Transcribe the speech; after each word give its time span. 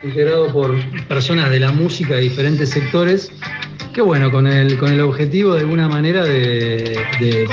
integrado 0.00 0.46
por 0.52 0.76
personas 1.08 1.50
de 1.50 1.58
la 1.58 1.72
música 1.72 2.14
de 2.14 2.20
diferentes 2.20 2.70
sectores, 2.70 3.32
que 3.92 4.00
bueno, 4.00 4.30
con 4.30 4.46
el, 4.46 4.78
con 4.78 4.92
el 4.92 5.00
objetivo 5.00 5.54
de 5.54 5.62
alguna 5.62 5.88
manera 5.88 6.22
de, 6.22 7.48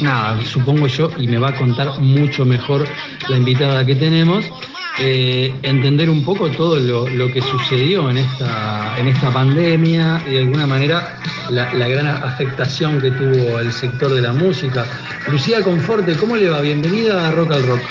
nada, 0.00 0.40
supongo 0.46 0.86
yo, 0.86 1.10
y 1.18 1.28
me 1.28 1.36
va 1.36 1.50
a 1.50 1.54
contar 1.54 2.00
mucho 2.00 2.46
mejor 2.46 2.86
la 3.28 3.36
invitada 3.36 3.84
que 3.84 3.94
tenemos, 3.96 4.46
eh, 4.98 5.52
entender 5.60 6.08
un 6.08 6.24
poco 6.24 6.50
todo 6.50 6.80
lo, 6.80 7.30
que 7.34 7.42
sucedió 7.42 8.08
en 8.08 8.16
esta, 8.16 8.98
en 8.98 9.08
esta 9.08 9.30
pandemia 9.30 10.22
y 10.26 10.30
de 10.30 10.38
alguna 10.38 10.66
manera 10.66 11.18
la, 11.50 11.74
la, 11.74 11.86
gran 11.86 12.06
afectación 12.06 12.98
que 12.98 13.10
tuvo 13.10 13.60
el 13.60 13.70
sector 13.72 14.14
de 14.14 14.22
la 14.22 14.32
música. 14.32 14.86
Lucía 15.30 15.62
Conforte, 15.62 16.14
¿cómo 16.14 16.34
le 16.34 16.48
va? 16.48 16.62
Bienvenida 16.62 17.28
a 17.28 17.30
Rock 17.32 17.52
al 17.52 17.66
Rock. 17.66 17.82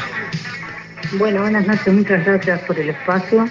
Bueno, 1.13 1.41
buenas 1.41 1.65
noches, 1.67 1.93
muchas 1.93 2.25
gracias 2.25 2.59
por 2.61 2.77
el 2.79 2.89
espacio. 2.89 3.47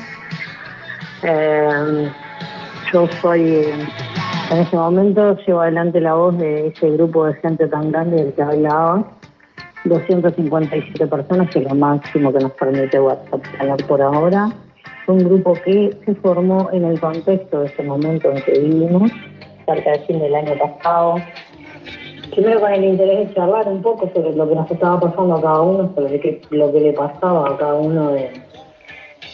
Eh, 1.23 2.11
yo 2.93 3.09
soy, 3.21 3.65
en 4.51 4.59
este 4.59 4.77
momento, 4.77 5.37
llevo 5.47 5.61
adelante 5.61 6.01
la 6.01 6.15
voz 6.15 6.39
de 6.39 6.69
ese 6.69 6.91
grupo 6.91 7.27
de 7.27 7.35
gente 7.35 7.67
tan 7.67 7.91
grande 7.91 8.17
del 8.17 8.33
que 8.35 8.43
hablaba. 8.43 9.05
257 9.85 11.07
personas, 11.07 11.51
que 11.51 11.61
es 11.61 11.65
lo 11.65 11.75
máximo 11.75 12.33
que 12.33 12.41
nos 12.41 12.53
permite 12.53 13.01
WhatsApp 13.01 13.43
por 13.87 14.03
ahora. 14.03 14.51
Un 15.07 15.19
grupo 15.19 15.55
que 15.65 15.97
se 16.05 16.15
formó 16.17 16.69
en 16.73 16.85
el 16.85 17.01
contexto 17.01 17.61
de 17.61 17.67
ese 17.67 17.83
momento 17.85 18.31
en 18.31 18.43
que 18.43 18.59
vivimos, 18.59 19.11
cerca 19.65 19.93
del 19.93 20.01
fin 20.01 20.19
del 20.19 20.35
año 20.35 20.53
pasado. 20.59 21.17
Primero 22.33 22.61
con 22.61 22.73
el 22.73 22.85
interés 22.85 23.29
de 23.29 23.35
charlar 23.35 23.69
un 23.69 23.83
poco 23.83 24.11
sobre 24.13 24.35
lo 24.35 24.49
que 24.49 24.57
nos 24.57 24.71
estaba 24.71 24.99
pasando 24.99 25.37
a 25.37 25.43
cada 25.43 25.61
uno, 25.61 25.93
sobre 25.95 26.43
lo 26.51 26.73
que 26.73 26.81
le 26.81 26.93
pasaba 26.93 27.51
a 27.51 27.57
cada 27.57 27.75
uno 27.75 28.11
de, 28.11 28.33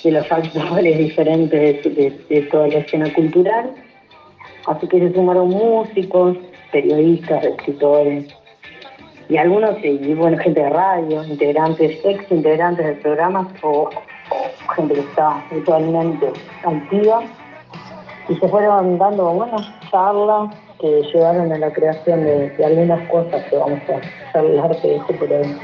de 0.03 0.13
los 0.13 0.31
actores 0.31 0.99
diferentes 0.99 1.85
de, 1.85 2.49
toda 2.51 2.69
la 2.69 2.79
escena 2.79 3.13
cultural. 3.13 3.71
Así 4.67 4.87
que 4.87 4.99
se 4.99 5.13
sumaron 5.13 5.49
músicos, 5.49 6.37
periodistas, 6.71 7.45
escritores 7.45 8.27
y 9.29 9.37
algunos, 9.37 9.77
y 9.83 10.15
bueno, 10.15 10.37
gente 10.39 10.61
de 10.61 10.71
radio, 10.71 11.25
integrantes, 11.25 11.99
ex 12.05 12.31
integrantes 12.31 12.85
del 12.85 12.97
programa 12.99 13.49
o, 13.63 13.89
gente 14.77 14.95
que 14.95 15.01
está 15.01 15.45
virtualmente 15.51 16.33
activa. 16.65 17.23
Y 18.29 18.35
se 18.37 18.49
fueron 18.49 18.99
dando 18.99 19.33
buenas 19.33 19.63
charlas 19.91 20.55
que 20.81 21.03
llevaron 21.13 21.53
a 21.53 21.59
la 21.59 21.73
creación 21.73 22.25
de, 22.25 22.53
algunas 22.65 23.09
cosas 23.09 23.43
que 23.45 23.57
vamos 23.57 23.81
a 23.89 24.39
hablar 24.39 24.81
de 24.81 24.97
eso 24.97 25.07
por 25.19 25.33
hoy. 25.33 25.57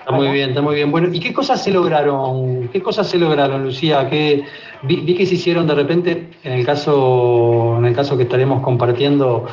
Está 0.00 0.12
muy 0.12 0.28
bien, 0.28 0.50
está 0.50 0.62
muy 0.62 0.74
bien. 0.74 0.90
Bueno, 0.90 1.08
¿y 1.12 1.20
qué 1.20 1.32
cosas 1.32 1.62
se 1.62 1.70
lograron? 1.70 2.68
¿Qué 2.68 2.82
cosas 2.82 3.06
se 3.06 3.18
lograron, 3.18 3.64
Lucía? 3.64 4.08
¿Qué, 4.08 4.44
vi, 4.82 5.14
que 5.14 5.26
se 5.26 5.34
hicieron 5.34 5.66
de 5.66 5.74
repente, 5.74 6.30
en 6.42 6.52
el 6.52 6.66
caso, 6.66 7.76
en 7.78 7.84
el 7.84 7.94
caso 7.94 8.16
que 8.16 8.24
estaremos 8.24 8.62
compartiendo 8.62 9.46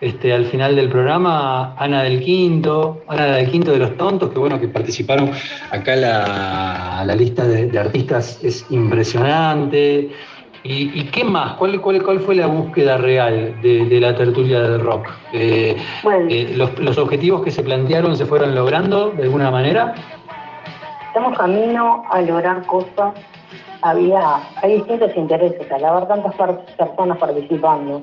este, 0.00 0.32
al 0.32 0.44
final 0.46 0.76
del 0.76 0.90
programa, 0.90 1.74
Ana 1.78 2.02
del 2.02 2.20
Quinto, 2.20 3.02
Ana 3.08 3.36
del 3.36 3.50
Quinto 3.50 3.72
de 3.72 3.78
los 3.78 3.96
Tontos, 3.96 4.30
que 4.30 4.38
bueno, 4.38 4.60
que 4.60 4.68
participaron 4.68 5.30
acá 5.70 5.96
la, 5.96 7.04
la 7.06 7.14
lista 7.14 7.46
de, 7.46 7.78
artistas 7.78 8.38
es 8.42 8.66
impresionante. 8.70 10.10
¿Y, 10.66 11.04
qué 11.10 11.24
más? 11.24 11.56
¿Cuál, 11.56 11.78
cuál, 11.82 12.02
cuál 12.02 12.20
fue 12.20 12.34
la 12.34 12.46
búsqueda 12.46 12.96
real 12.96 13.60
de, 13.60 14.00
la 14.00 14.16
tertulia 14.16 14.60
del 14.60 14.80
rock? 14.80 15.10
Eh, 15.34 15.76
eh, 16.30 16.54
los, 16.56 16.96
objetivos 16.96 17.42
que 17.44 17.50
se 17.50 17.62
plantearon 17.62 18.16
se 18.16 18.24
fueron 18.24 18.54
logrando 18.54 19.10
de 19.10 19.24
alguna 19.24 19.50
manera? 19.50 19.94
Estamos 21.08 21.36
camino 21.36 22.04
a 22.10 22.22
lograr 22.22 22.64
cosas. 22.64 23.12
Había, 23.82 24.36
hay 24.62 24.76
distintos 24.76 25.14
intereses, 25.14 25.70
al 25.70 25.84
haber 25.84 26.08
tantas 26.08 26.34
personas 26.78 27.18
participando, 27.18 28.02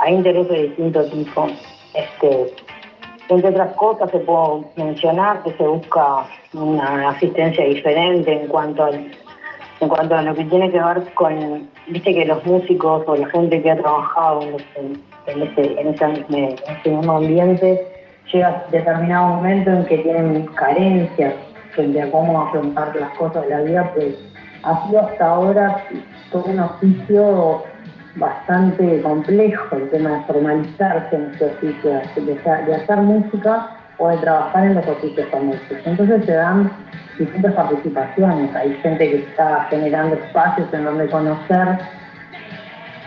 hay 0.00 0.14
intereses 0.14 0.50
de 0.50 0.62
distintos 0.64 1.10
tipos. 1.12 1.52
Este, 1.94 2.52
entre 3.28 3.50
otras 3.50 3.72
cosas 3.74 4.10
se 4.10 4.18
puede 4.18 4.64
mencionar 4.74 5.44
que 5.44 5.52
se 5.52 5.62
busca 5.62 6.26
una 6.54 7.10
asistencia 7.10 7.64
diferente 7.66 8.32
en 8.32 8.48
cuanto 8.48 8.82
al 8.82 9.12
en 9.80 9.88
cuanto 9.88 10.14
a 10.14 10.22
lo 10.22 10.34
que 10.34 10.44
tiene 10.44 10.70
que 10.70 10.78
ver 10.78 11.02
con, 11.14 11.68
viste 11.88 12.14
que 12.14 12.26
los 12.26 12.44
músicos 12.44 13.02
o 13.06 13.16
la 13.16 13.28
gente 13.28 13.62
que 13.62 13.70
ha 13.70 13.76
trabajado 13.76 14.42
en, 14.42 15.42
ese, 15.42 15.80
en 15.80 15.88
ese, 15.88 16.90
mismo 16.90 17.16
ambiente 17.16 17.86
llega 18.30 18.48
a 18.48 18.70
determinado 18.70 19.28
momento 19.36 19.70
en 19.70 19.84
que 19.86 19.98
tienen 19.98 20.46
carencias 20.48 21.34
frente 21.70 22.02
a 22.02 22.10
cómo 22.10 22.42
afrontar 22.42 22.94
las 22.94 23.10
cosas 23.16 23.42
de 23.44 23.50
la 23.50 23.60
vida, 23.62 23.90
pues 23.94 24.14
ha 24.64 24.86
sido 24.86 25.00
hasta 25.00 25.26
ahora 25.26 25.82
todo 26.30 26.44
un 26.44 26.60
oficio 26.60 27.62
bastante 28.16 29.00
complejo 29.00 29.76
el 29.76 29.88
tema 29.90 30.10
de 30.10 30.24
formalizarse 30.24 31.16
en 31.16 31.30
ese 31.34 31.46
oficio, 31.46 31.90
de, 32.16 32.66
de 32.66 32.74
hacer 32.74 32.96
música 32.98 33.70
o 33.98 34.08
de 34.08 34.16
trabajar 34.18 34.66
en 34.66 34.74
los 34.74 34.86
oficios 34.86 35.26
famosos. 35.30 35.78
Entonces 35.84 36.24
se 36.26 36.32
dan 36.32 36.70
distintas 37.20 37.52
participaciones, 37.52 38.54
hay 38.56 38.74
gente 38.82 39.10
que 39.10 39.16
está 39.18 39.66
generando 39.68 40.16
espacios 40.16 40.72
en 40.72 40.84
donde 40.84 41.06
conocer 41.08 41.78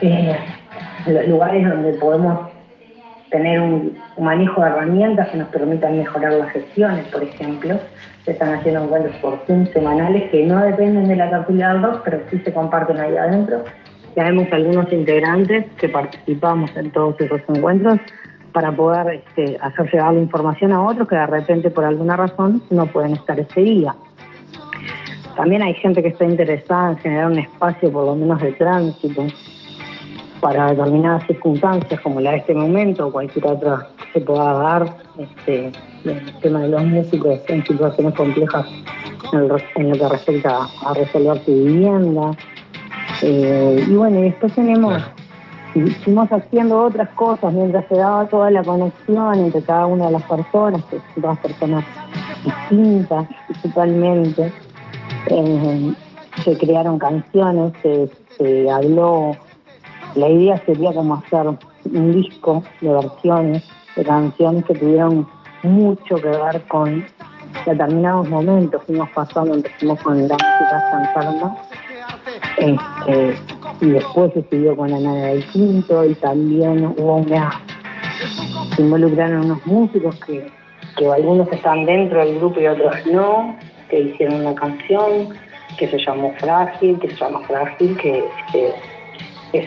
eh, 0.01 0.37
lugares 1.27 1.67
donde 1.67 1.93
podemos 1.93 2.51
tener 3.31 3.59
un, 3.59 3.97
manejo 4.19 4.61
de 4.61 4.67
herramientas 4.67 5.29
que 5.29 5.37
nos 5.37 5.47
permitan 5.47 5.97
mejorar 5.97 6.33
las 6.33 6.51
gestiones, 6.51 7.05
por 7.07 7.23
ejemplo. 7.23 7.79
Se 8.25 8.31
están 8.31 8.53
haciendo 8.53 8.83
encuentros 8.83 9.15
por 9.17 9.39
Zoom 9.47 9.65
semanales 9.73 10.29
que 10.29 10.45
no 10.45 10.61
dependen 10.63 11.07
de 11.07 11.15
la 11.15 11.31
cartilla 11.31 11.73
del 11.73 11.85
pero 12.05 12.21
sí 12.29 12.39
se 12.45 12.53
comparten 12.53 12.99
ahí 12.99 13.17
adentro. 13.17 13.63
Ya 14.15 14.25
vemos 14.25 14.47
algunos 14.51 14.93
integrantes 14.93 15.65
que 15.77 15.89
participamos 15.89 16.69
en 16.77 16.91
todos 16.91 17.19
esos 17.19 17.41
encuentros 17.49 17.99
para 18.53 18.71
poder 18.71 19.23
este, 19.27 19.57
hacer 19.61 19.91
llegar 19.91 20.13
la 20.13 20.21
información 20.21 20.71
a 20.71 20.81
otros 20.81 21.07
que 21.07 21.15
de 21.15 21.25
repente 21.25 21.69
por 21.71 21.83
alguna 21.83 22.15
razón 22.15 22.61
no 22.69 22.85
pueden 22.85 23.13
estar 23.13 23.39
ese 23.39 23.61
día. 23.61 23.95
También 25.35 25.63
hay 25.63 25.73
gente 25.73 26.03
que 26.03 26.09
está 26.09 26.25
interesada 26.25 26.91
en 26.91 26.97
generar 26.99 27.31
un 27.31 27.39
espacio 27.39 27.91
por 27.91 28.05
lo 28.05 28.15
menos 28.15 28.39
de 28.41 28.53
tránsito 28.53 29.25
para 30.39 30.67
determinadas 30.67 31.25
circunstancias 31.25 31.99
como 32.01 32.19
la 32.19 32.31
de 32.31 32.37
este 32.37 32.53
momento 32.53 33.07
o 33.07 33.11
cualquier 33.11 33.47
otra 33.47 33.87
que 33.97 34.19
se 34.19 34.25
pueda 34.25 34.53
dar, 34.53 34.97
este, 35.17 35.71
el 36.03 36.39
tema 36.41 36.61
de 36.61 36.67
los 36.67 36.83
músicos 36.83 37.39
en 37.47 37.65
situaciones 37.65 38.13
complejas 38.13 38.67
en, 39.31 39.47
lo 39.47 39.55
que 39.55 40.09
respecta 40.09 40.67
a 40.85 40.93
resolver 40.93 41.39
su 41.45 41.51
vivienda. 41.51 42.31
Eh, 43.21 43.85
y 43.87 43.95
bueno, 43.95 44.19
y 44.19 44.23
después 44.23 44.53
tenemos 44.53 45.01
Hicimos 45.75 46.31
haciendo 46.31 46.83
otras 46.83 47.09
cosas 47.09 47.51
mientras 47.53 47.85
se 47.87 47.95
daba 47.95 48.27
toda 48.27 48.51
la 48.51 48.63
conexión 48.63 49.39
entre 49.39 49.61
cada 49.63 49.87
una 49.87 50.05
de 50.05 50.11
las 50.11 50.23
personas, 50.23 50.83
que 50.85 50.97
son 50.97 51.21
todas 51.21 51.39
personas 51.39 51.83
distintas 52.43 53.27
principalmente. 53.47 54.53
Eh, 55.27 55.93
se 56.43 56.57
crearon 56.57 56.99
canciones, 56.99 57.73
se, 58.37 58.69
habló, 58.69 59.35
la 60.15 60.29
idea 60.29 60.61
sería 60.65 60.93
como 60.93 61.15
hacer 61.15 61.47
un 61.85 62.13
disco 62.13 62.63
de 62.81 62.89
versiones 62.89 63.63
de 63.95 64.03
canciones 64.03 64.65
que 64.65 64.75
tuvieron 64.75 65.27
mucho 65.63 66.15
que 66.15 66.27
ver 66.27 66.61
con 66.67 67.05
determinados 67.65 68.29
momentos. 68.29 68.81
Fuimos 68.85 69.09
pasando, 69.11 69.53
empezamos 69.53 70.01
con 70.01 70.27
la 70.27 70.33
música 70.33 70.91
San 70.91 71.55
este, 72.57 73.35
y 73.83 73.91
después 73.91 74.31
se 74.33 74.43
siguió 74.43 74.77
con 74.77 74.93
Ana 74.93 75.13
del 75.27 75.45
Quinto 75.47 76.05
y 76.05 76.15
también 76.15 76.85
hubo 76.97 77.17
una, 77.17 77.61
se 78.75 78.81
involucraron 78.81 79.45
unos 79.45 79.65
músicos 79.65 80.15
que, 80.25 80.47
que 80.95 81.07
algunos 81.07 81.51
están 81.51 81.85
dentro 81.85 82.19
del 82.19 82.39
grupo 82.39 82.61
y 82.61 82.67
otros 82.67 82.95
no, 83.11 83.57
que 83.89 83.99
hicieron 83.99 84.39
una 84.39 84.55
canción 84.55 85.29
que 85.77 85.89
se 85.89 85.97
llamó 85.97 86.33
Frágil, 86.39 86.97
que 86.99 87.09
se 87.09 87.15
llama 87.15 87.41
Frágil, 87.41 87.97
que, 87.97 88.23
que, 88.53 88.73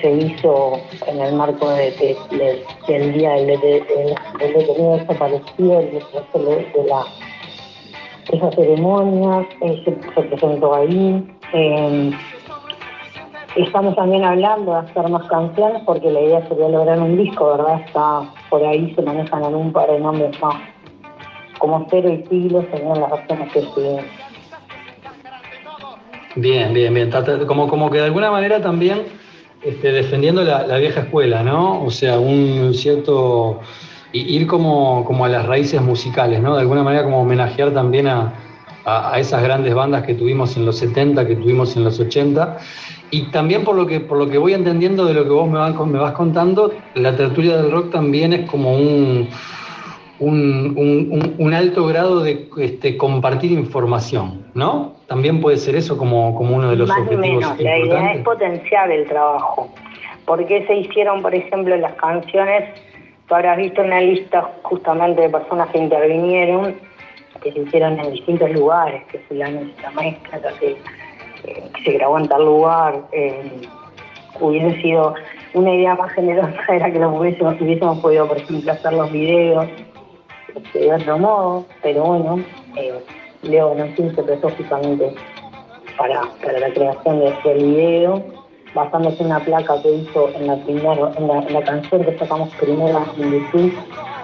se 0.01 0.11
hizo 0.11 0.81
en 1.07 1.21
el 1.21 1.35
marco 1.35 1.71
de, 1.71 2.17
del 2.89 3.13
día 3.13 3.33
del, 3.35 3.47
detenido 3.47 4.97
desaparecido, 4.97 5.79
de, 5.79 5.91
de 5.93 6.89
la 6.89 7.05
esa 8.33 8.51
ceremonia, 8.51 9.47
eh, 9.61 9.83
se, 9.85 9.93
presentó 9.93 10.75
ahí. 10.75 11.25
Eh, 11.53 12.11
Estamos 13.57 13.97
también 13.97 14.23
hablando 14.23 14.73
de 14.73 14.79
hacer 14.81 15.09
más 15.09 15.27
canciones 15.29 15.83
porque 15.87 16.11
la 16.11 16.21
idea 16.21 16.47
sería 16.47 16.69
lograr 16.69 17.01
un 17.01 17.17
disco, 17.17 17.57
¿verdad? 17.57 17.81
Está 17.87 18.31
por 18.51 18.63
ahí 18.63 18.95
se 18.95 19.01
manejan 19.01 19.45
algún 19.45 19.73
par 19.73 19.91
de 19.91 19.99
nombres 19.99 20.39
más, 20.43 20.57
como 21.59 21.87
Cero 21.91 22.11
y 22.13 22.27
Siglo, 22.29 22.67
según 22.71 23.01
las 23.01 23.11
razones 23.11 23.53
que 23.55 23.63
siguen. 23.63 24.05
Bien, 26.35 26.75
bien, 26.75 26.93
bien. 26.93 27.11
Como, 27.47 27.67
como 27.69 27.91
que 27.91 27.97
de 27.97 28.05
alguna 28.05 28.31
manera 28.31 28.61
también 28.61 29.05
este, 29.63 29.91
defendiendo 29.91 30.45
la, 30.45 30.77
vieja 30.77 31.01
escuela, 31.01 31.43
¿no? 31.43 31.83
O 31.83 31.91
sea, 31.91 32.19
un 32.19 32.75
cierto. 32.75 33.61
ir 34.13 34.47
como, 34.47 35.03
como 35.07 35.25
a 35.25 35.31
las 35.31 35.47
raíces 35.47 35.81
musicales, 35.81 36.43
¿no? 36.43 36.57
De 36.57 36.61
alguna 36.61 36.83
manera 36.83 37.05
como 37.05 37.23
homenajear 37.23 37.71
también 37.73 38.07
a, 38.07 38.35
a, 38.87 39.19
esas 39.19 39.43
grandes 39.43 39.75
bandas 39.75 40.05
que 40.05 40.15
tuvimos 40.15 40.57
en 40.57 40.65
los 40.65 40.79
70, 40.79 41.27
que 41.27 41.37
tuvimos 41.37 41.77
en 41.77 41.85
los 41.85 41.99
80. 41.99 42.57
Y 43.11 43.31
también 43.31 43.65
por 43.65 43.75
lo 43.75 43.87
que, 43.87 44.01
por 44.01 44.17
lo 44.17 44.29
que 44.29 44.39
voy 44.39 44.55
entendiendo 44.55 45.05
de 45.05 45.15
lo 45.15 45.25
que 45.25 45.31
vos 45.31 45.49
me 45.49 45.59
vas, 45.59 45.75
me 45.87 45.99
vas 45.99 46.13
contando, 46.13 46.73
la 46.95 47.17
tertulia 47.17 47.57
del 47.57 47.71
rock 47.71 47.91
también 47.91 48.33
es 48.33 48.49
como 48.49 48.77
un, 48.77 49.29
un, 50.19 51.55
alto 51.55 51.87
grado 51.87 52.21
de 52.21 52.49
este, 52.59 52.97
compartir 52.97 53.53
información, 53.53 54.47
¿no? 54.55 54.95
También 55.09 55.41
puede 55.41 55.57
ser 55.57 55.77
eso 55.77 55.99
como, 55.99 56.35
como 56.35 56.57
uno 56.57 56.71
de 56.71 56.77
los 56.77 56.91
objetivos. 56.91 57.21
Menos. 57.21 57.61
La 57.61 57.79
idea 57.79 58.13
es 58.13 58.25
potenciar 58.25 58.91
el 58.91 59.07
trabajo. 59.07 59.69
¿Por 60.25 60.45
qué 60.47 60.67
se 60.67 60.75
hicieron, 60.75 61.23
por 61.23 61.35
ejemplo, 61.35 61.77
las 61.77 61.95
canciones? 61.95 62.65
Tú 63.29 63.35
habrás 63.35 63.59
visto 63.59 63.83
una 63.83 64.01
lista 64.01 64.51
justamente 64.63 65.23
de 65.23 65.29
personas 65.29 65.69
que 65.71 65.79
intervinieron, 65.79 66.77
que 67.47 67.53
se 67.53 67.69
hicieron 67.69 67.99
en 68.01 68.11
distintos 68.11 68.51
lugares, 68.51 69.05
que 69.07 69.23
se 69.29 69.35
la 69.35 69.51
mezcla, 69.51 70.41
que, 70.59 70.77
que 71.45 71.83
se 71.85 71.93
grabó 71.93 72.19
en 72.19 72.29
tal 72.29 72.45
lugar. 72.45 73.03
Eh, 73.13 73.61
hubiese 74.41 74.83
sido 74.83 75.15
una 75.55 75.73
idea 75.73 75.95
más 75.95 76.13
generosa 76.13 76.55
era 76.69 76.91
que 76.91 76.99
lo 76.99 77.11
hubiésemos, 77.11 77.61
hubiésemos 77.61 77.99
podido, 78.01 78.27
por 78.27 78.39
ejemplo, 78.39 78.73
hacer 78.73 78.93
los 78.93 79.13
videos 79.13 79.67
este, 80.55 80.79
de 80.81 80.93
otro 80.93 81.19
modo, 81.19 81.67
pero 81.83 82.05
bueno, 82.05 82.45
eh, 82.77 83.01
Leo 83.43 83.77
se 83.97 84.23
prestó 84.23 84.51
justamente 84.51 85.15
para, 85.97 86.23
para 86.43 86.59
la 86.59 86.71
creación 86.71 87.21
de 87.21 87.29
este 87.29 87.55
video, 87.55 88.25
basándose 88.75 89.23
en 89.23 89.27
una 89.27 89.41
placa 89.41 89.81
que 89.83 89.93
hizo 89.93 90.31
en 90.35 90.49
la, 90.49 90.57
primera, 90.57 91.13
en 91.17 91.53
la, 91.55 91.63
canción 91.63 92.05
que 92.05 92.19
sacamos 92.19 92.53
primero 92.57 93.05
en 93.17 93.33
YouTube, 93.33 93.73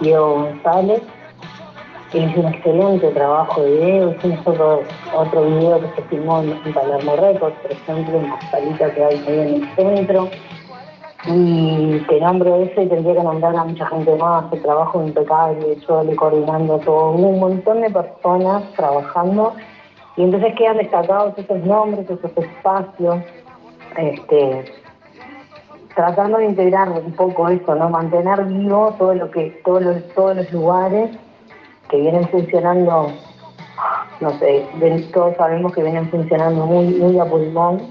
Diego 0.01 0.33
González, 0.33 1.01
hizo 2.19 2.39
un 2.41 2.53
excelente 2.53 3.07
trabajo 3.09 3.61
de 3.61 3.71
video, 3.71 4.11
hicimos 4.11 4.47
otro, 4.47 4.83
otro 5.15 5.45
video 5.45 5.79
que 5.81 5.87
se 5.95 6.07
filmó 6.09 6.41
en, 6.41 6.73
Palermo 6.73 7.15
Records, 7.15 7.55
por 7.61 7.71
ejemplo, 7.71 8.17
en 8.19 8.29
la 8.29 8.41
salita 8.51 8.93
que 8.93 9.03
hay 9.03 9.23
ahí 9.27 9.39
en 9.39 9.55
el 9.55 9.75
centro, 9.75 10.29
y 11.25 11.99
te 12.07 12.19
nombro 12.19 12.57
eso 12.57 12.81
y 12.81 12.87
tendría 12.87 13.15
que 13.15 13.23
nombrar 13.23 13.55
a 13.55 13.63
mucha 13.63 13.85
gente 13.87 14.15
más, 14.15 14.51
el 14.51 14.61
trabajo 14.61 15.01
impecable, 15.01 15.77
yo 15.87 16.03
le 16.03 16.15
coordinando 16.15 16.77
todo, 16.79 17.11
un 17.11 17.39
montón 17.39 17.81
de 17.81 17.89
personas 17.89 18.63
trabajando 18.75 19.53
y 20.17 20.23
entonces 20.23 20.53
quedan 20.55 20.77
destacados 20.77 21.33
esos 21.37 21.59
nombres, 21.65 22.09
esos 22.09 22.31
espacios, 22.37 23.17
este, 23.97 24.65
tratando 25.95 26.37
de 26.39 26.45
integrar 26.45 26.89
un 26.89 27.13
poco 27.13 27.47
eso, 27.49 27.73
¿no? 27.73 27.89
Mantener 27.89 28.43
vivo 28.45 28.93
todo 28.99 29.15
lo 29.15 29.31
que, 29.31 29.61
todos 29.63 29.81
los, 29.81 30.07
todos 30.09 30.35
los 30.35 30.51
lugares 30.51 31.17
que 31.93 32.01
vienen 32.01 32.27
funcionando, 32.29 33.11
no 34.19 34.39
sé, 34.39 34.65
todos 35.13 35.35
sabemos 35.37 35.73
que 35.73 35.83
vienen 35.83 36.09
funcionando 36.09 36.65
muy, 36.65 36.87
muy 36.87 37.19
a 37.19 37.25
pulmón 37.25 37.83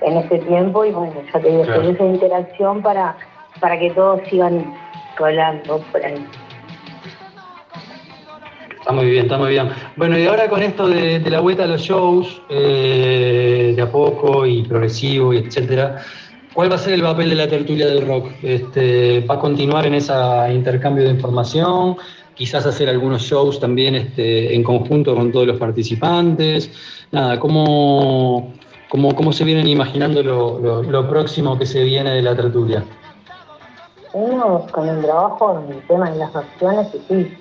en 0.00 0.16
este 0.16 0.38
tiempo 0.38 0.86
y 0.86 0.90
bueno, 0.90 1.12
ya 1.30 1.38
te 1.38 1.50
digo, 1.50 1.62
esa 1.62 2.04
interacción 2.04 2.80
para, 2.80 3.14
para 3.60 3.78
que 3.78 3.90
todos 3.90 4.22
sigan 4.30 4.74
colando 5.18 5.84
por 5.92 6.02
ahí. 6.02 6.26
Está 8.78 8.90
muy 8.90 9.10
bien, 9.10 9.26
está 9.26 9.36
muy 9.36 9.50
bien. 9.50 9.68
Bueno, 9.96 10.18
y 10.18 10.26
ahora 10.26 10.48
con 10.48 10.62
esto 10.62 10.88
de, 10.88 11.20
la 11.20 11.40
vuelta 11.40 11.64
a 11.64 11.66
los 11.66 11.82
shows, 11.82 12.40
eh, 12.48 13.74
de 13.76 13.82
a 13.82 13.90
poco 13.92 14.46
y 14.46 14.62
progresivo 14.62 15.34
y 15.34 15.38
etcétera, 15.38 15.98
¿cuál 16.54 16.70
va 16.70 16.76
a 16.76 16.78
ser 16.78 16.94
el 16.94 17.02
papel 17.02 17.28
de 17.28 17.36
la 17.36 17.48
tertulia 17.48 17.86
del 17.86 18.06
rock? 18.06 18.30
Este, 18.42 19.20
¿Va 19.20 19.34
a 19.34 19.38
continuar 19.38 19.84
en 19.84 19.92
ese 19.92 20.14
intercambio 20.54 21.04
de 21.04 21.10
información? 21.10 21.98
Quizás 22.34 22.66
hacer 22.66 22.88
algunos 22.88 23.22
shows 23.22 23.60
también 23.60 23.94
este, 23.94 24.54
en 24.54 24.62
conjunto 24.62 25.14
con 25.14 25.30
todos 25.32 25.46
los 25.46 25.58
participantes. 25.58 26.70
Nada, 27.10 27.38
¿cómo, 27.38 28.52
¿Cómo, 28.92 29.32
se 29.32 29.44
vienen 29.44 29.66
imaginando 29.68 30.22
lo, 30.22 31.08
próximo 31.08 31.58
que 31.58 31.64
se 31.64 31.82
viene 31.82 32.10
de 32.10 32.20
la 32.20 32.36
tertulia? 32.36 32.84
Uno, 34.12 34.66
con 34.70 34.86
el 34.86 35.00
trabajo 35.00 35.58
en 35.64 35.76
el 35.76 35.86
tema 35.86 36.10
de 36.10 36.18
las 36.18 36.36
acciones, 36.36 36.88
y 36.94 36.98
sí, 37.08 37.38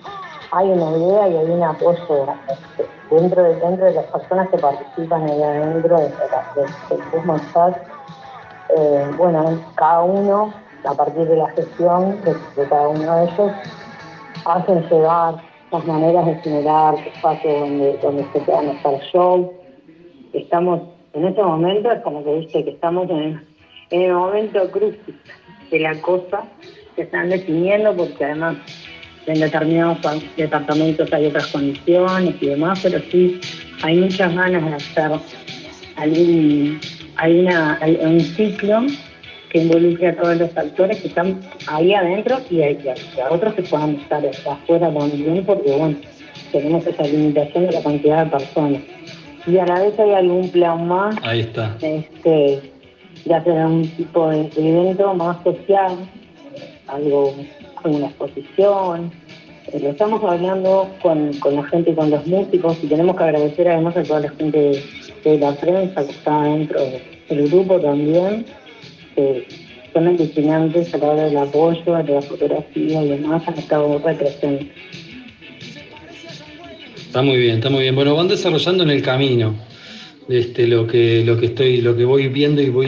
hay 0.51 0.69
una 0.69 0.97
idea 0.97 1.27
y 1.27 1.35
hay 1.35 1.45
un 1.45 1.63
apoyo 1.63 2.27
este, 2.49 2.89
dentro 3.13 3.43
de, 3.43 3.55
dentro 3.55 3.85
de 3.85 3.93
las 3.93 4.05
personas 4.05 4.47
que 4.49 4.57
participan 4.59 5.29
ahí 5.29 5.43
adentro 5.43 5.97
del 5.97 6.99
mismo 7.13 7.37
chat. 7.53 7.77
Eh, 8.77 9.11
bueno, 9.17 9.59
cada 9.75 10.03
uno, 10.03 10.53
a 10.85 10.93
partir 10.93 11.27
de 11.27 11.35
la 11.35 11.49
gestión 11.49 12.21
de, 12.23 12.63
cada 12.69 12.87
uno 12.87 13.15
de 13.15 13.23
ellos, 13.25 13.51
hacen 14.45 14.81
llegar 14.89 15.35
las 15.71 15.85
maneras 15.85 16.25
de 16.25 16.35
generar 16.35 16.95
espacios 16.95 17.59
donde, 17.59 17.97
donde 17.99 18.25
se 18.33 18.39
puedan 18.41 18.69
hacer 18.69 18.99
shows. 19.13 19.47
Estamos 20.33 20.81
en 21.13 21.25
este 21.25 21.43
momento 21.43 21.91
es 21.91 22.01
como 22.01 22.23
que 22.23 22.35
dice 22.35 22.63
que 22.63 22.69
estamos 22.71 23.09
en, 23.09 23.45
el 23.89 24.13
momento 24.13 24.71
crucial 24.71 25.17
de 25.69 25.79
la 25.79 26.01
cosa, 26.01 26.43
se 26.95 27.01
están 27.01 27.29
definiendo 27.29 27.93
porque 27.95 28.23
además 28.23 28.55
en 29.25 29.39
determinados 29.39 29.99
departamentos 30.37 31.11
hay 31.11 31.27
otras 31.27 31.47
condiciones 31.47 32.35
y 32.41 32.47
demás, 32.47 32.79
pero 32.81 32.99
sí 33.11 33.39
hay 33.83 33.99
muchas 33.99 34.33
ganas 34.33 34.63
de 34.63 34.73
hacer 34.73 35.11
algún, 35.97 36.79
hay, 37.17 38.19
ciclo 38.21 38.85
que 39.51 39.59
involucre 39.59 40.09
a 40.09 40.15
todos 40.15 40.37
los 40.37 40.57
actores 40.57 41.01
que 41.01 41.07
están 41.07 41.39
ahí 41.67 41.93
adentro 41.93 42.39
y 42.49 42.61
a, 42.61 43.25
a 43.25 43.33
otros 43.33 43.53
que 43.53 43.63
puedan 43.63 43.95
estar 43.95 44.23
afuera 44.25 44.93
también, 44.93 45.43
porque 45.45 45.71
bueno, 45.71 45.97
tenemos 46.51 46.85
esa 46.87 47.03
limitación 47.03 47.67
de 47.67 47.71
la 47.71 47.81
cantidad 47.81 48.25
de 48.25 48.31
personas 48.31 48.81
y 49.47 49.57
a 49.57 49.65
la 49.65 49.81
vez 49.81 49.99
hay 49.99 50.11
algún 50.11 50.49
plan 50.49 50.87
más 50.87 51.15
Ahí 51.23 51.41
está. 51.41 51.75
Este, 51.81 52.61
de 53.25 53.35
hacer 53.35 53.53
un 53.65 53.87
tipo 53.89 54.29
de, 54.29 54.49
evento 54.57 55.13
más 55.13 55.43
social, 55.43 55.97
algo 56.87 57.33
con 57.81 57.95
una 57.95 58.07
exposición. 58.07 59.11
Eh, 59.67 59.79
lo 59.79 59.89
estamos 59.89 60.23
hablando 60.23 60.89
con, 61.01 61.31
la 61.55 61.63
gente, 61.65 61.93
con 61.95 62.09
los 62.09 62.25
músicos 62.25 62.77
y 62.83 62.87
tenemos 62.87 63.15
que 63.15 63.23
agradecer 63.23 63.67
además 63.67 63.97
a 63.97 64.03
toda 64.03 64.21
la 64.21 64.29
gente 64.31 64.83
de, 65.23 65.37
la 65.37 65.53
prensa 65.53 66.03
que 66.03 66.11
está 66.11 66.43
dentro 66.43 66.79
del 67.29 67.49
grupo 67.49 67.79
también, 67.79 68.45
que 69.15 69.47
son 69.93 70.07
alucinantes 70.07 70.93
a 70.93 70.97
la 70.97 71.07
hora 71.09 71.23
del 71.25 71.37
apoyo, 71.37 71.95
de 72.03 72.13
la 72.13 72.21
fotografía 72.21 73.03
y 73.03 73.09
demás, 73.09 73.43
han 73.47 73.57
estado 73.57 73.87
muy 73.87 74.13
presentes. 74.13 74.67
Está 76.95 77.21
muy 77.21 77.37
bien, 77.37 77.55
está 77.55 77.69
muy 77.69 77.81
bien. 77.81 77.95
Bueno, 77.95 78.15
van 78.15 78.29
desarrollando 78.29 78.83
en 78.83 78.89
el 78.89 79.01
camino 79.01 79.53
este, 80.29 80.65
lo, 80.65 80.87
que, 80.87 81.23
lo 81.25 81.37
que 81.37 81.47
estoy, 81.47 81.81
lo 81.81 81.95
que 81.95 82.05
voy 82.05 82.29
viendo 82.29 82.61
y, 82.61 82.69
voy, 82.69 82.87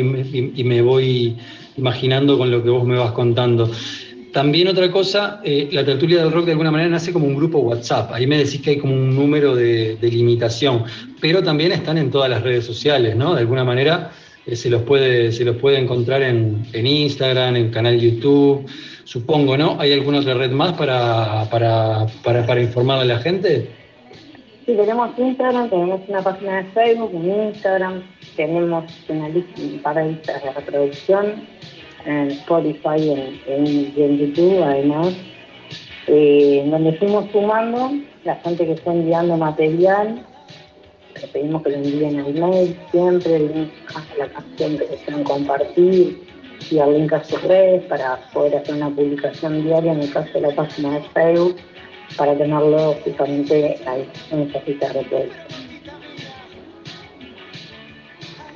y, 0.56 0.64
me 0.64 0.82
voy 0.82 1.36
imaginando 1.76 2.38
con 2.38 2.50
lo 2.50 2.64
que 2.64 2.70
vos 2.70 2.86
me 2.86 2.98
vas 2.98 3.12
contando. 3.12 3.70
También 4.32 4.68
otra 4.68 4.90
cosa, 4.90 5.42
eh, 5.44 5.68
la 5.72 5.86
tertulia 5.86 6.24
del 6.24 6.32
rock 6.32 6.46
de 6.46 6.52
alguna 6.54 6.72
manera 6.72 6.90
nace 6.90 7.12
como 7.12 7.28
un 7.28 7.36
grupo 7.36 7.60
WhatsApp. 7.60 8.14
Ahí 8.14 8.26
me 8.26 8.38
decís 8.38 8.62
que 8.62 8.72
hay 8.72 8.78
como 8.78 8.94
un 8.94 9.16
número 9.16 9.56
de, 9.56 9.98
limitación, 10.02 10.86
pero 11.20 11.44
también 11.44 11.72
están 11.72 11.98
en 11.98 12.10
todas 12.10 12.30
las 12.30 12.42
redes 12.42 12.66
sociales, 12.66 13.16
¿no? 13.16 13.36
De 13.36 13.42
alguna 13.42 13.64
manera 13.64 14.12
eh, 14.46 14.56
se, 14.56 14.70
los 14.70 14.82
puede, 14.84 15.32
se 15.32 15.46
los 15.46 15.58
puede 15.58 15.80
encontrar 15.80 16.22
en, 16.22 16.66
en, 16.74 16.88
Instagram, 16.88 17.56
en 17.56 17.72
canal 17.72 18.00
YouTube, 18.00 18.66
supongo, 19.04 19.58
¿no? 19.58 19.78
¿Hay 19.80 19.94
alguna 19.94 20.20
otra 20.20 20.34
red 20.34 20.52
más 20.52 20.74
para, 20.74 21.48
para, 21.50 22.08
para, 22.24 22.46
para 22.46 22.62
informarle 22.62 23.12
a 23.12 23.16
la 23.16 23.22
gente? 23.22 23.70
Sí, 24.66 24.74
tenemos 24.76 25.10
Instagram, 25.18 25.70
tenemos 25.70 26.02
una 26.08 26.22
página 26.22 26.58
de 26.58 26.64
Facebook, 26.72 27.14
un 27.14 27.48
Instagram, 27.48 28.02
tenemos 28.38 28.86
una 29.10 29.30
lista, 29.30 29.62
un 29.62 29.80
par 29.80 29.96
de 29.96 30.12
listas 30.12 30.42
de 30.42 30.52
reproducción 30.52 31.48
en 32.06 32.32
Spotify 32.32 32.98
y 32.98 33.12
en, 33.48 34.18
YouTube, 34.18 34.64
además, 34.64 35.16
eh, 36.08 36.66
donde 36.70 36.94
fuimos 36.94 37.30
sumando 37.32 37.92
la 38.24 38.36
gente 38.38 38.66
que 38.66 38.74
está 38.74 38.92
enviando 38.92 39.38
material. 39.38 40.26
Le 41.24 41.30
pedimos 41.30 41.64
que 41.64 41.70
lo 41.70 41.76
envíen 41.78 42.20
al 42.20 42.34
mail 42.34 42.78
siempre, 42.92 43.38
el 43.38 43.54
link 43.54 43.72
a 43.96 44.18
la 44.18 44.28
canción 44.28 44.78
que 44.78 44.88
desean 44.88 45.24
compartir 45.24 46.22
y 46.70 46.80
al 46.80 47.00
link 47.00 47.14
a 47.14 47.24
sus 47.24 47.42
redes 47.44 47.82
para 47.86 48.18
poder 48.34 48.58
hacer 48.58 48.76
una 48.76 48.90
publicación 48.90 49.64
diaria 49.64 49.94
en 49.94 50.02
el 50.02 50.12
caso 50.12 50.30
de 50.34 50.42
la 50.42 50.54
página 50.54 50.96
de 50.96 51.02
Facebook 51.14 51.56
para 52.18 52.38
tenerlo 52.38 52.94
justamente 53.06 53.80
ahí 53.88 54.10
en 54.32 54.42
esa 54.42 54.60
cita 54.66 54.90
de 54.92 55.30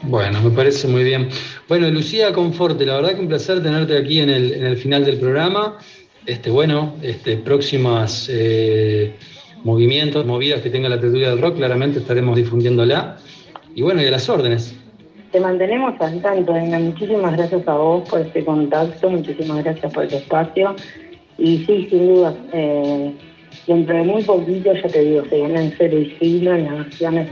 Bueno, 0.01 0.41
me 0.41 0.51
parece 0.51 0.89
muy 0.89 1.05
bien. 1.05 1.29
Bueno, 1.69 1.89
Lucía 1.89 2.33
Conforte, 2.33 2.85
la 2.85 2.95
verdad 2.95 3.15
que 3.15 3.21
un 3.21 3.29
placer 3.29 3.63
tenerte 3.63 3.97
aquí 3.97 4.19
en 4.19 4.29
el, 4.29 4.51
en 4.51 4.65
el 4.65 4.77
final 4.77 5.05
del 5.05 5.19
programa. 5.19 5.77
Este, 6.25 6.49
bueno, 6.49 6.97
este, 7.01 7.37
próximas 7.37 8.27
eh, 8.29 9.15
movimientos, 9.63 10.25
movidas 10.25 10.61
que 10.61 10.69
tenga 10.69 10.89
la 10.89 10.99
tertulia 10.99 11.29
del 11.29 11.41
rock, 11.41 11.57
claramente 11.57 11.99
estaremos 11.99 12.35
difundiéndola. 12.35 13.17
Y 13.75 13.81
bueno, 13.81 14.01
y 14.01 14.05
a 14.05 14.11
las 14.11 14.27
órdenes. 14.29 14.75
Te 15.31 15.39
mantenemos 15.39 15.99
al 15.99 16.21
tanto, 16.21 16.53
Muchísimas 16.53 17.35
gracias 17.35 17.67
a 17.67 17.73
vos 17.75 18.07
por 18.09 18.21
este 18.21 18.43
contacto, 18.45 19.09
muchísimas 19.09 19.63
gracias 19.63 19.93
por 19.93 20.05
el 20.05 20.13
espacio. 20.13 20.75
Y 21.37 21.57
sí, 21.65 21.87
sin 21.89 22.07
duda, 22.07 22.35
eh, 22.53 23.13
dentro 23.67 23.97
de 23.97 24.03
muy 24.03 24.23
poquito, 24.23 24.73
ya 24.73 24.87
te 24.87 25.01
digo, 25.01 25.23
se 25.29 25.35
vienen 25.35 25.73
cero 25.77 25.99
y 25.99 26.11
siglo 26.17 26.55
en 26.55 26.65
las 26.65 26.87
naciones. 26.87 27.29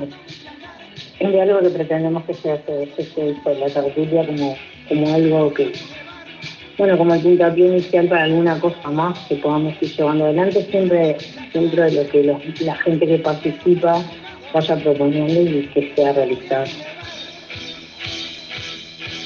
Es 1.19 1.31
de 1.31 1.41
algo 1.41 1.59
que 1.61 1.69
pretendemos 1.69 2.23
que 2.25 2.33
sea 2.33 2.61
se 2.65 3.35
la 3.59 3.67
tertulia 3.67 4.25
como, 4.27 4.55
como 4.89 5.13
algo 5.13 5.53
que, 5.53 5.71
bueno, 6.77 6.97
como 6.97 7.13
el 7.13 7.21
puntapié 7.21 7.67
inicial 7.67 8.07
para 8.07 8.23
alguna 8.23 8.59
cosa 8.59 8.89
más 8.91 9.17
que 9.27 9.35
podamos 9.35 9.73
ir 9.81 9.95
llevando 9.95 10.25
adelante, 10.25 10.65
siempre 10.69 11.17
dentro 11.53 11.83
de 11.83 11.91
lo 11.91 12.09
que 12.09 12.23
la 12.61 12.75
gente 12.75 13.07
que 13.07 13.19
participa 13.19 14.03
vaya 14.53 14.75
proponiendo 14.77 15.41
y 15.41 15.67
que 15.73 15.93
sea 15.95 16.13
realizado. 16.13 16.65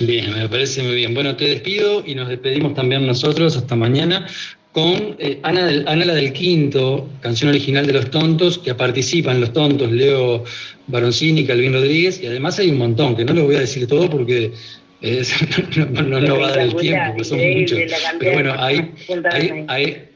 Bien, 0.02 0.34
me 0.34 0.48
parece 0.48 0.82
muy 0.82 0.96
bien. 0.96 1.14
Bueno, 1.14 1.36
te 1.36 1.46
despido 1.46 2.04
y 2.06 2.16
nos 2.16 2.30
despedimos 2.30 2.74
también 2.74 3.06
nosotros 3.06 3.58
hasta 3.58 3.76
mañana 3.76 4.28
con 4.72 5.16
eh, 5.18 5.40
Ana, 5.44 5.66
del, 5.66 5.88
Ana 5.88 6.06
la 6.06 6.14
del 6.14 6.32
Quinto, 6.32 7.10
canción 7.22 7.50
original 7.50 7.88
de 7.88 7.94
Los 7.94 8.10
Tontos, 8.12 8.60
que 8.60 8.74
participan 8.76 9.42
Los 9.42 9.52
Tontos, 9.52 9.92
Leo 9.92 10.44
Baroncini, 10.88 11.46
Calvin 11.46 11.74
Rodríguez, 11.74 12.22
y 12.22 12.28
además 12.28 12.60
hay 12.60 12.70
un 12.70 12.78
montón, 12.78 13.16
que 13.16 13.26
no 13.26 13.34
lo 13.34 13.46
voy 13.46 13.56
a 13.56 13.62
decir 13.62 13.88
todo 13.88 14.10
porque 14.10 14.54
no, 16.08 16.20
no, 16.20 16.40
va 16.40 16.48
a 16.48 16.50
dar 16.52 16.60
el 16.60 16.76
tiempo, 16.76 17.06
porque 17.08 17.24
son 17.24 17.40
muchos. 17.40 17.80
Pero 18.20 18.34
bueno, 18.34 18.54
hay, 18.58 18.92
hay, 19.68 20.08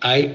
hay, 0.00 0.34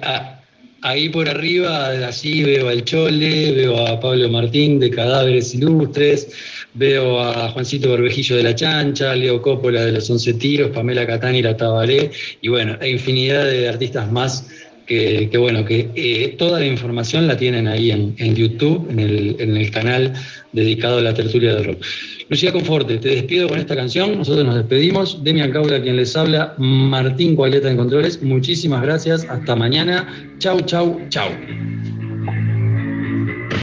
ahí 0.81 1.09
por 1.09 1.27
arriba, 1.27 1.89
así 2.07 2.43
veo 2.43 2.69
al 2.69 2.83
Chole, 2.83 3.51
veo 3.51 3.87
a 3.87 3.99
Pablo 3.99 4.29
Martín 4.29 4.79
de 4.79 4.91
Cadáveres 4.91 5.53
Ilustres, 5.55 6.29
veo 6.75 7.19
a 7.19 7.49
Juancito 7.49 7.89
Barbejillo 7.89 8.35
de 8.37 8.43
la 8.43 8.55
Chancha, 8.55 9.15
Leo 9.15 9.41
Coppola 9.41 9.85
de 9.85 9.93
los 9.93 10.09
Once 10.09 10.33
Tiros, 10.35 10.69
Pamela 10.71 11.07
Catani 11.07 11.41
la 11.41 11.57
Tabalé, 11.57 12.11
y 12.41 12.47
bueno, 12.47 12.77
hay 12.79 12.91
infinidad 12.91 13.45
de 13.45 13.69
artistas 13.69 14.11
más 14.11 14.47
que, 14.89 15.37
bueno, 15.37 15.63
que 15.63 15.89
eh, 15.95 16.35
toda 16.37 16.59
la 16.59 16.65
información 16.65 17.27
la 17.27 17.37
tienen 17.37 17.67
ahí 17.67 17.91
en, 17.91 18.35
YouTube, 18.35 18.89
en 18.89 18.99
el, 18.99 19.35
en 19.39 19.55
el, 19.55 19.69
canal 19.69 20.13
dedicado 20.51 20.97
a 20.97 21.01
la 21.01 21.13
tertulia 21.13 21.53
de 21.53 21.63
rock. 21.63 21.85
Lucía 22.27 22.51
Conforte, 22.51 22.97
te 22.97 23.09
despido 23.09 23.47
con 23.47 23.59
esta 23.59 23.75
canción, 23.75 24.17
nosotros 24.17 24.45
nos 24.45 24.55
despedimos, 24.55 25.23
Demian 25.23 25.51
Caula 25.51 25.79
quien 25.81 25.95
les 25.95 26.15
habla, 26.17 26.55
Martín 26.57 27.35
Cualeta 27.35 27.69
en 27.69 27.77
Controles, 27.77 28.21
muchísimas 28.23 28.81
gracias, 28.81 29.25
hasta 29.29 29.55
mañana, 29.55 30.07
chau, 30.39 30.59
chau, 30.61 30.99
chau. 31.09 31.29